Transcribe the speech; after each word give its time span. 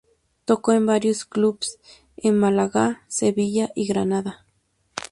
Tocó 0.45 0.71
en 0.71 0.87
varios 0.87 1.25
clubes 1.25 1.79
en 2.17 2.35
Málaga, 2.39 3.03
Sevilla 3.07 3.69
y 3.75 3.85
Granada. 3.85 4.43